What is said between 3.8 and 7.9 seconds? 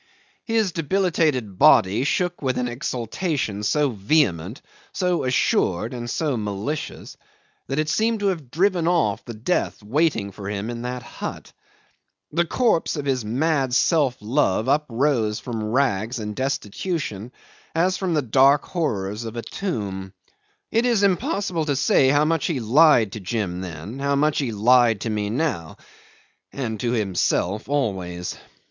vehement, so assured, and so malicious that it